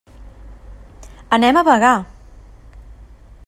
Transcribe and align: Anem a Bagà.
Anem 1.37 1.61
a 1.61 1.65
Bagà. 1.69 1.93